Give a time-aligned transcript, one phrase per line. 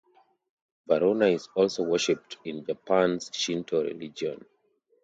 [0.87, 4.43] Varuna is also worshipped in Japan's Shinto religion.